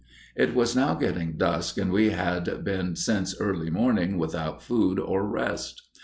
[0.35, 5.23] It was now getting dusk and we had been since early morning without food or
[5.27, 5.79] rest.